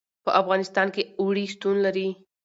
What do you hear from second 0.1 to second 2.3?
په افغانستان کې اوړي شتون لري.